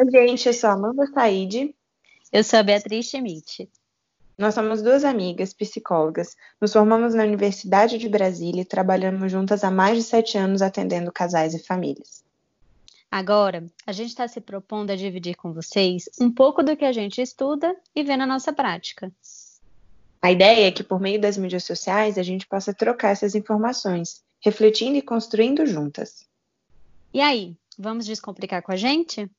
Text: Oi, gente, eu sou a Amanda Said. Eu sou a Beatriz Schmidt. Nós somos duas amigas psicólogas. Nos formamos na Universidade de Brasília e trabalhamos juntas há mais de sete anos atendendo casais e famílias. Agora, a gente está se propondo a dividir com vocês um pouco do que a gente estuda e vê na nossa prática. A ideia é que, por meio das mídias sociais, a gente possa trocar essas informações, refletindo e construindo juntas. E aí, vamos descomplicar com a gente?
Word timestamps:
Oi, 0.00 0.10
gente, 0.10 0.46
eu 0.46 0.54
sou 0.54 0.70
a 0.70 0.72
Amanda 0.72 1.06
Said. 1.12 1.74
Eu 2.32 2.42
sou 2.42 2.58
a 2.58 2.62
Beatriz 2.62 3.10
Schmidt. 3.10 3.68
Nós 4.38 4.54
somos 4.54 4.80
duas 4.80 5.04
amigas 5.04 5.52
psicólogas. 5.52 6.38
Nos 6.58 6.72
formamos 6.72 7.12
na 7.12 7.22
Universidade 7.22 7.98
de 7.98 8.08
Brasília 8.08 8.62
e 8.62 8.64
trabalhamos 8.64 9.30
juntas 9.30 9.62
há 9.62 9.70
mais 9.70 9.98
de 9.98 10.02
sete 10.02 10.38
anos 10.38 10.62
atendendo 10.62 11.12
casais 11.12 11.52
e 11.52 11.62
famílias. 11.62 12.24
Agora, 13.10 13.66
a 13.86 13.92
gente 13.92 14.08
está 14.08 14.26
se 14.26 14.40
propondo 14.40 14.90
a 14.90 14.96
dividir 14.96 15.36
com 15.36 15.52
vocês 15.52 16.08
um 16.18 16.32
pouco 16.32 16.62
do 16.62 16.74
que 16.78 16.86
a 16.86 16.92
gente 16.92 17.20
estuda 17.20 17.76
e 17.94 18.02
vê 18.02 18.16
na 18.16 18.26
nossa 18.26 18.54
prática. 18.54 19.12
A 20.22 20.32
ideia 20.32 20.68
é 20.68 20.70
que, 20.70 20.82
por 20.82 20.98
meio 20.98 21.20
das 21.20 21.36
mídias 21.36 21.64
sociais, 21.64 22.16
a 22.16 22.22
gente 22.22 22.46
possa 22.46 22.72
trocar 22.72 23.10
essas 23.10 23.34
informações, 23.34 24.22
refletindo 24.42 24.96
e 24.96 25.02
construindo 25.02 25.66
juntas. 25.66 26.26
E 27.12 27.20
aí, 27.20 27.54
vamos 27.78 28.06
descomplicar 28.06 28.62
com 28.62 28.72
a 28.72 28.76
gente? 28.76 29.30